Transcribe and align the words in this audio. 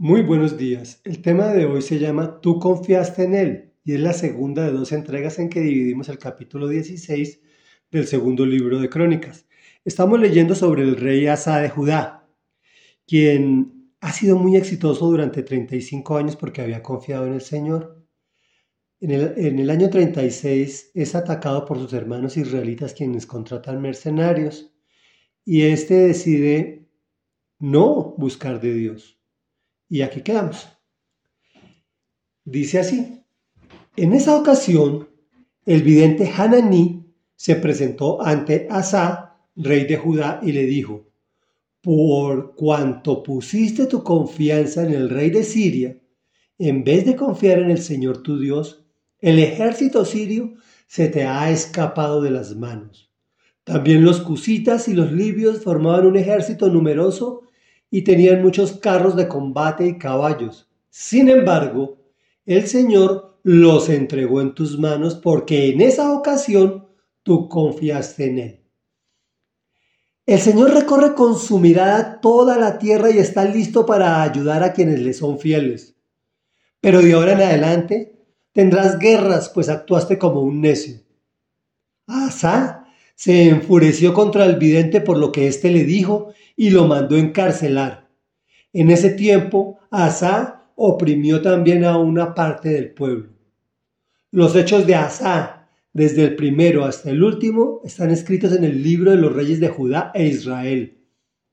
Muy 0.00 0.22
buenos 0.22 0.56
días. 0.56 1.00
El 1.02 1.22
tema 1.22 1.48
de 1.48 1.64
hoy 1.64 1.82
se 1.82 1.98
llama 1.98 2.40
Tú 2.40 2.60
confiaste 2.60 3.24
en 3.24 3.34
Él 3.34 3.72
y 3.82 3.94
es 3.94 4.00
la 4.00 4.12
segunda 4.12 4.64
de 4.64 4.70
dos 4.70 4.92
entregas 4.92 5.40
en 5.40 5.48
que 5.48 5.60
dividimos 5.60 6.08
el 6.08 6.18
capítulo 6.18 6.68
16 6.68 7.40
del 7.90 8.06
segundo 8.06 8.46
libro 8.46 8.78
de 8.78 8.88
Crónicas. 8.88 9.48
Estamos 9.84 10.20
leyendo 10.20 10.54
sobre 10.54 10.82
el 10.84 10.94
rey 10.94 11.26
Asa 11.26 11.58
de 11.58 11.68
Judá, 11.68 12.28
quien 13.08 13.92
ha 14.00 14.12
sido 14.12 14.38
muy 14.38 14.54
exitoso 14.54 15.04
durante 15.06 15.42
35 15.42 16.16
años 16.16 16.36
porque 16.36 16.62
había 16.62 16.80
confiado 16.80 17.26
en 17.26 17.32
el 17.32 17.40
Señor. 17.40 18.06
En 19.00 19.10
el, 19.10 19.34
en 19.36 19.58
el 19.58 19.68
año 19.68 19.90
36 19.90 20.92
es 20.94 21.14
atacado 21.16 21.64
por 21.64 21.76
sus 21.76 21.92
hermanos 21.92 22.36
israelitas 22.36 22.94
quienes 22.94 23.26
contratan 23.26 23.82
mercenarios 23.82 24.72
y 25.44 25.62
este 25.62 25.94
decide 25.94 26.88
no 27.58 28.14
buscar 28.16 28.60
de 28.60 28.74
Dios 28.74 29.17
y 29.88 30.02
aquí 30.02 30.22
quedamos. 30.22 30.68
Dice 32.44 32.78
así, 32.78 33.22
en 33.96 34.12
esa 34.12 34.36
ocasión, 34.36 35.08
el 35.66 35.82
vidente 35.82 36.30
Hananí 36.34 37.04
se 37.36 37.56
presentó 37.56 38.22
ante 38.22 38.66
Asa, 38.70 39.36
rey 39.56 39.84
de 39.84 39.96
Judá, 39.96 40.40
y 40.42 40.52
le 40.52 40.64
dijo, 40.64 41.08
por 41.80 42.54
cuanto 42.54 43.22
pusiste 43.22 43.86
tu 43.86 44.02
confianza 44.02 44.84
en 44.84 44.92
el 44.92 45.10
rey 45.10 45.30
de 45.30 45.44
Siria, 45.44 45.98
en 46.58 46.84
vez 46.84 47.04
de 47.04 47.16
confiar 47.16 47.60
en 47.60 47.70
el 47.70 47.78
Señor 47.78 48.22
tu 48.22 48.38
Dios, 48.38 48.84
el 49.20 49.38
ejército 49.38 50.04
sirio 50.04 50.54
se 50.86 51.08
te 51.08 51.24
ha 51.24 51.50
escapado 51.50 52.22
de 52.22 52.30
las 52.30 52.56
manos. 52.56 53.12
También 53.64 54.04
los 54.04 54.20
cusitas 54.20 54.88
y 54.88 54.94
los 54.94 55.12
libios 55.12 55.62
formaban 55.62 56.06
un 56.06 56.16
ejército 56.16 56.68
numeroso 56.68 57.47
y 57.90 58.02
tenían 58.02 58.42
muchos 58.42 58.72
carros 58.72 59.16
de 59.16 59.28
combate 59.28 59.86
y 59.86 59.98
caballos. 59.98 60.68
Sin 60.90 61.28
embargo, 61.28 61.98
el 62.44 62.66
Señor 62.66 63.38
los 63.42 63.88
entregó 63.88 64.40
en 64.40 64.54
tus 64.54 64.78
manos 64.78 65.14
porque 65.14 65.70
en 65.70 65.80
esa 65.80 66.12
ocasión 66.12 66.88
tú 67.22 67.48
confiaste 67.48 68.26
en 68.26 68.38
Él. 68.38 68.64
El 70.26 70.40
Señor 70.40 70.74
recorre 70.74 71.14
con 71.14 71.38
su 71.38 71.58
mirada 71.58 72.20
toda 72.20 72.58
la 72.58 72.78
tierra 72.78 73.10
y 73.10 73.18
está 73.18 73.44
listo 73.44 73.86
para 73.86 74.22
ayudar 74.22 74.62
a 74.62 74.74
quienes 74.74 75.00
le 75.00 75.14
son 75.14 75.38
fieles. 75.38 75.96
Pero 76.80 77.00
de 77.00 77.14
ahora 77.14 77.32
en 77.32 77.40
adelante 77.40 78.18
tendrás 78.52 78.98
guerras, 78.98 79.48
pues 79.48 79.68
actuaste 79.68 80.18
como 80.18 80.42
un 80.42 80.60
necio. 80.60 81.00
Asa 82.06 82.87
se 83.18 83.48
enfureció 83.48 84.14
contra 84.14 84.46
el 84.46 84.58
vidente 84.58 85.00
por 85.00 85.18
lo 85.18 85.32
que 85.32 85.48
éste 85.48 85.72
le 85.72 85.82
dijo 85.82 86.32
y 86.54 86.70
lo 86.70 86.86
mandó 86.86 87.16
encarcelar. 87.16 88.08
En 88.72 88.92
ese 88.92 89.10
tiempo, 89.10 89.80
Asa 89.90 90.70
oprimió 90.76 91.42
también 91.42 91.84
a 91.84 91.98
una 91.98 92.32
parte 92.32 92.68
del 92.68 92.92
pueblo. 92.92 93.30
Los 94.30 94.54
hechos 94.54 94.86
de 94.86 94.94
Asa, 94.94 95.68
desde 95.92 96.22
el 96.22 96.36
primero 96.36 96.84
hasta 96.84 97.10
el 97.10 97.24
último, 97.24 97.80
están 97.82 98.12
escritos 98.12 98.52
en 98.52 98.62
el 98.62 98.84
libro 98.84 99.10
de 99.10 99.16
los 99.16 99.34
reyes 99.34 99.58
de 99.58 99.68
Judá 99.68 100.12
e 100.14 100.28
Israel. 100.28 100.96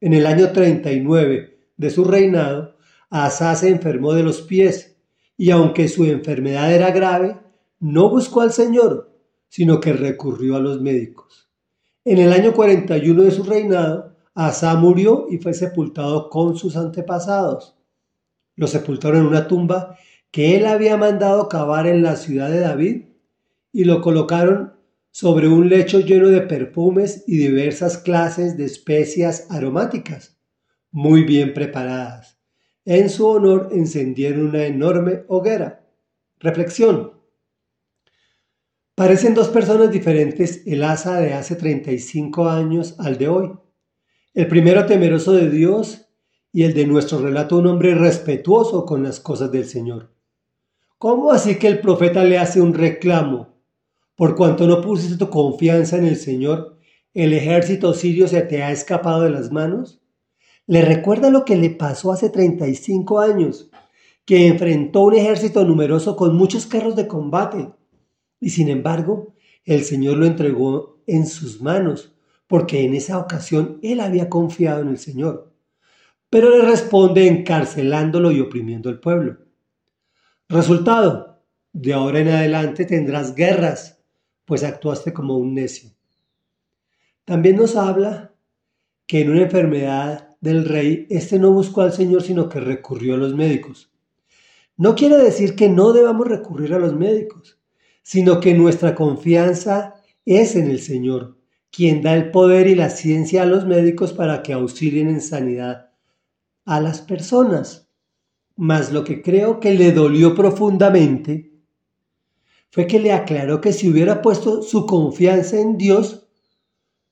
En 0.00 0.14
el 0.14 0.26
año 0.26 0.52
39 0.52 1.58
de 1.76 1.90
su 1.90 2.04
reinado, 2.04 2.76
Asa 3.10 3.56
se 3.56 3.68
enfermó 3.68 4.14
de 4.14 4.22
los 4.22 4.42
pies, 4.42 4.96
y 5.36 5.50
aunque 5.50 5.88
su 5.88 6.04
enfermedad 6.04 6.72
era 6.72 6.92
grave, 6.92 7.36
no 7.80 8.10
buscó 8.10 8.42
al 8.42 8.52
Señor, 8.52 9.12
sino 9.48 9.80
que 9.80 9.92
recurrió 9.92 10.54
a 10.54 10.60
los 10.60 10.80
médicos. 10.80 11.47
En 12.04 12.18
el 12.18 12.32
año 12.32 12.54
41 12.54 13.22
de 13.22 13.30
su 13.30 13.42
reinado, 13.42 14.16
Asa 14.34 14.74
murió 14.76 15.26
y 15.30 15.38
fue 15.38 15.52
sepultado 15.52 16.30
con 16.30 16.56
sus 16.56 16.76
antepasados. 16.76 17.76
Lo 18.54 18.66
sepultaron 18.66 19.22
en 19.22 19.26
una 19.26 19.48
tumba 19.48 19.96
que 20.30 20.56
él 20.56 20.66
había 20.66 20.96
mandado 20.96 21.48
cavar 21.48 21.86
en 21.86 22.02
la 22.02 22.16
ciudad 22.16 22.50
de 22.50 22.60
David 22.60 23.04
y 23.72 23.84
lo 23.84 24.00
colocaron 24.00 24.74
sobre 25.10 25.48
un 25.48 25.68
lecho 25.68 26.00
lleno 26.00 26.28
de 26.28 26.42
perfumes 26.42 27.24
y 27.26 27.38
diversas 27.38 27.98
clases 27.98 28.56
de 28.56 28.64
especias 28.66 29.46
aromáticas, 29.50 30.38
muy 30.92 31.24
bien 31.24 31.52
preparadas. 31.54 32.38
En 32.84 33.10
su 33.10 33.26
honor 33.26 33.70
encendieron 33.72 34.46
una 34.46 34.64
enorme 34.64 35.24
hoguera. 35.28 35.84
Reflexión. 36.38 37.17
Parecen 38.98 39.32
dos 39.32 39.46
personas 39.46 39.92
diferentes 39.92 40.66
el 40.66 40.82
asa 40.82 41.20
de 41.20 41.32
hace 41.32 41.54
35 41.54 42.48
años 42.48 42.96
al 42.98 43.16
de 43.16 43.28
hoy. 43.28 43.52
El 44.34 44.48
primero 44.48 44.86
temeroso 44.86 45.34
de 45.34 45.48
Dios 45.48 46.08
y 46.52 46.64
el 46.64 46.74
de 46.74 46.84
nuestro 46.84 47.20
relato 47.20 47.58
un 47.58 47.68
hombre 47.68 47.94
respetuoso 47.94 48.84
con 48.84 49.04
las 49.04 49.20
cosas 49.20 49.52
del 49.52 49.66
Señor. 49.66 50.10
¿Cómo 50.98 51.30
así 51.30 51.60
que 51.60 51.68
el 51.68 51.80
profeta 51.80 52.24
le 52.24 52.38
hace 52.38 52.60
un 52.60 52.74
reclamo? 52.74 53.54
Por 54.16 54.34
cuanto 54.34 54.66
no 54.66 54.80
pusiste 54.80 55.16
tu 55.16 55.30
confianza 55.30 55.96
en 55.96 56.04
el 56.04 56.16
Señor, 56.16 56.76
¿el 57.14 57.34
ejército 57.34 57.94
sirio 57.94 58.26
se 58.26 58.40
te 58.40 58.64
ha 58.64 58.72
escapado 58.72 59.22
de 59.22 59.30
las 59.30 59.52
manos? 59.52 60.02
Le 60.66 60.82
recuerda 60.82 61.30
lo 61.30 61.44
que 61.44 61.54
le 61.54 61.70
pasó 61.70 62.10
hace 62.10 62.30
35 62.30 63.20
años, 63.20 63.70
que 64.24 64.48
enfrentó 64.48 65.02
un 65.02 65.14
ejército 65.14 65.64
numeroso 65.64 66.16
con 66.16 66.36
muchos 66.36 66.66
carros 66.66 66.96
de 66.96 67.06
combate, 67.06 67.77
y 68.40 68.50
sin 68.50 68.68
embargo, 68.68 69.34
el 69.64 69.84
Señor 69.84 70.16
lo 70.16 70.26
entregó 70.26 71.02
en 71.06 71.26
sus 71.26 71.60
manos 71.60 72.14
porque 72.46 72.82
en 72.82 72.94
esa 72.94 73.18
ocasión 73.18 73.78
él 73.82 74.00
había 74.00 74.28
confiado 74.28 74.80
en 74.80 74.88
el 74.88 74.98
Señor. 74.98 75.52
Pero 76.30 76.50
le 76.50 76.62
responde 76.64 77.26
encarcelándolo 77.26 78.30
y 78.32 78.40
oprimiendo 78.40 78.88
al 78.88 79.00
pueblo. 79.00 79.38
Resultado, 80.48 81.42
de 81.72 81.92
ahora 81.92 82.20
en 82.20 82.28
adelante 82.28 82.84
tendrás 82.86 83.34
guerras, 83.34 84.00
pues 84.44 84.64
actuaste 84.64 85.12
como 85.12 85.36
un 85.36 85.54
necio. 85.54 85.90
También 87.24 87.56
nos 87.56 87.76
habla 87.76 88.34
que 89.06 89.20
en 89.20 89.30
una 89.30 89.42
enfermedad 89.42 90.36
del 90.40 90.64
rey, 90.64 91.06
éste 91.10 91.38
no 91.38 91.52
buscó 91.52 91.82
al 91.82 91.92
Señor, 91.92 92.22
sino 92.22 92.48
que 92.48 92.60
recurrió 92.60 93.14
a 93.14 93.18
los 93.18 93.34
médicos. 93.34 93.92
No 94.76 94.94
quiere 94.94 95.16
decir 95.16 95.56
que 95.56 95.68
no 95.68 95.92
debamos 95.92 96.28
recurrir 96.28 96.72
a 96.72 96.78
los 96.78 96.94
médicos, 96.94 97.57
sino 98.08 98.40
que 98.40 98.54
nuestra 98.54 98.94
confianza 98.94 99.96
es 100.24 100.56
en 100.56 100.70
el 100.70 100.80
Señor, 100.80 101.36
quien 101.70 102.00
da 102.00 102.14
el 102.14 102.30
poder 102.30 102.66
y 102.66 102.74
la 102.74 102.88
ciencia 102.88 103.42
a 103.42 103.44
los 103.44 103.66
médicos 103.66 104.14
para 104.14 104.42
que 104.42 104.54
auxilien 104.54 105.10
en 105.10 105.20
sanidad 105.20 105.90
a 106.64 106.80
las 106.80 107.02
personas. 107.02 107.90
Mas 108.56 108.92
lo 108.92 109.04
que 109.04 109.20
creo 109.20 109.60
que 109.60 109.74
le 109.74 109.92
dolió 109.92 110.34
profundamente 110.34 111.52
fue 112.70 112.86
que 112.86 112.98
le 112.98 113.12
aclaró 113.12 113.60
que 113.60 113.74
si 113.74 113.90
hubiera 113.90 114.22
puesto 114.22 114.62
su 114.62 114.86
confianza 114.86 115.60
en 115.60 115.76
Dios, 115.76 116.30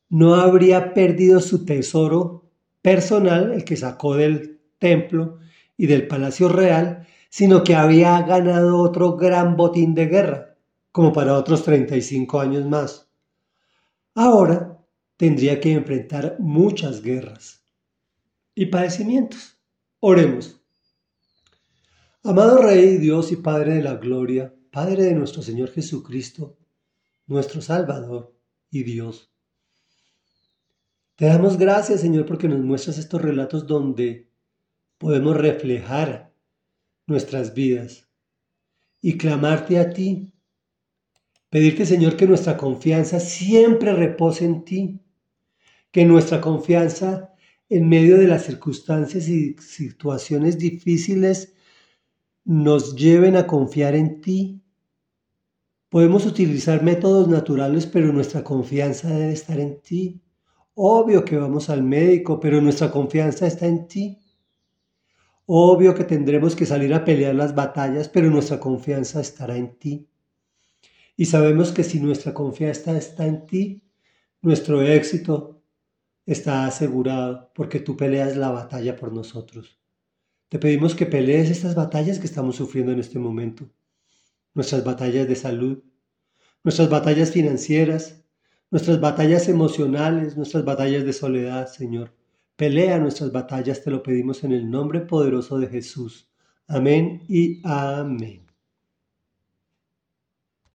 no 0.08 0.36
habría 0.36 0.94
perdido 0.94 1.40
su 1.40 1.66
tesoro 1.66 2.48
personal, 2.80 3.52
el 3.52 3.64
que 3.66 3.76
sacó 3.76 4.16
del 4.16 4.62
templo 4.78 5.40
y 5.76 5.88
del 5.88 6.08
palacio 6.08 6.48
real, 6.48 7.06
sino 7.28 7.64
que 7.64 7.74
había 7.74 8.22
ganado 8.22 8.78
otro 8.78 9.18
gran 9.18 9.58
botín 9.58 9.94
de 9.94 10.06
guerra, 10.06 10.55
como 10.96 11.12
para 11.12 11.36
otros 11.36 11.62
35 11.62 12.40
años 12.40 12.64
más. 12.64 13.06
Ahora 14.14 14.82
tendría 15.18 15.60
que 15.60 15.72
enfrentar 15.72 16.36
muchas 16.38 17.02
guerras 17.02 17.62
y 18.54 18.64
padecimientos. 18.64 19.58
Oremos. 20.00 20.58
Amado 22.22 22.62
Rey, 22.62 22.96
Dios 22.96 23.30
y 23.30 23.36
Padre 23.36 23.74
de 23.74 23.82
la 23.82 23.96
Gloria, 23.96 24.54
Padre 24.70 25.02
de 25.02 25.14
nuestro 25.14 25.42
Señor 25.42 25.70
Jesucristo, 25.70 26.56
nuestro 27.26 27.60
Salvador 27.60 28.34
y 28.70 28.82
Dios. 28.82 29.30
Te 31.14 31.26
damos 31.26 31.58
gracias, 31.58 32.00
Señor, 32.00 32.24
porque 32.24 32.48
nos 32.48 32.60
muestras 32.60 32.96
estos 32.96 33.20
relatos 33.20 33.66
donde 33.66 34.30
podemos 34.96 35.36
reflejar 35.36 36.32
nuestras 37.06 37.52
vidas 37.52 38.08
y 39.02 39.18
clamarte 39.18 39.78
a 39.78 39.90
ti 39.90 40.32
Pedirte, 41.48 41.86
Señor, 41.86 42.16
que 42.16 42.26
nuestra 42.26 42.56
confianza 42.56 43.20
siempre 43.20 43.92
repose 43.92 44.44
en 44.44 44.64
ti, 44.64 45.00
que 45.92 46.04
nuestra 46.04 46.40
confianza 46.40 47.32
en 47.68 47.88
medio 47.88 48.18
de 48.18 48.26
las 48.26 48.44
circunstancias 48.44 49.28
y 49.28 49.54
situaciones 49.58 50.58
difíciles 50.58 51.54
nos 52.44 52.96
lleven 52.96 53.36
a 53.36 53.46
confiar 53.46 53.94
en 53.94 54.20
ti. 54.20 54.62
Podemos 55.88 56.26
utilizar 56.26 56.82
métodos 56.82 57.28
naturales, 57.28 57.86
pero 57.86 58.12
nuestra 58.12 58.42
confianza 58.42 59.08
debe 59.08 59.32
estar 59.32 59.58
en 59.60 59.80
ti. 59.80 60.20
Obvio 60.74 61.24
que 61.24 61.36
vamos 61.36 61.70
al 61.70 61.82
médico, 61.82 62.38
pero 62.40 62.60
nuestra 62.60 62.90
confianza 62.90 63.46
está 63.46 63.66
en 63.66 63.86
ti. 63.86 64.18
Obvio 65.46 65.94
que 65.94 66.04
tendremos 66.04 66.56
que 66.56 66.66
salir 66.66 66.92
a 66.92 67.04
pelear 67.04 67.34
las 67.34 67.54
batallas, 67.54 68.08
pero 68.08 68.30
nuestra 68.30 68.58
confianza 68.58 69.20
estará 69.20 69.56
en 69.56 69.78
ti. 69.78 70.08
Y 71.16 71.26
sabemos 71.26 71.72
que 71.72 71.82
si 71.82 71.98
nuestra 71.98 72.34
confianza 72.34 72.96
está 72.96 73.26
en 73.26 73.46
ti, 73.46 73.82
nuestro 74.42 74.82
éxito 74.82 75.62
está 76.26 76.66
asegurado 76.66 77.50
porque 77.54 77.80
tú 77.80 77.96
peleas 77.96 78.36
la 78.36 78.50
batalla 78.50 78.96
por 78.96 79.12
nosotros. 79.12 79.80
Te 80.48 80.58
pedimos 80.58 80.94
que 80.94 81.06
pelees 81.06 81.50
estas 81.50 81.74
batallas 81.74 82.18
que 82.18 82.26
estamos 82.26 82.56
sufriendo 82.56 82.92
en 82.92 83.00
este 83.00 83.18
momento. 83.18 83.68
Nuestras 84.54 84.84
batallas 84.84 85.26
de 85.26 85.36
salud, 85.36 85.82
nuestras 86.62 86.90
batallas 86.90 87.30
financieras, 87.32 88.24
nuestras 88.70 89.00
batallas 89.00 89.48
emocionales, 89.48 90.36
nuestras 90.36 90.64
batallas 90.64 91.04
de 91.04 91.12
soledad, 91.12 91.68
Señor. 91.68 92.12
Pelea 92.56 92.98
nuestras 92.98 93.32
batallas, 93.32 93.82
te 93.82 93.90
lo 93.90 94.02
pedimos 94.02 94.44
en 94.44 94.52
el 94.52 94.70
nombre 94.70 95.00
poderoso 95.00 95.58
de 95.58 95.68
Jesús. 95.68 96.30
Amén 96.66 97.22
y 97.28 97.60
amén. 97.64 98.45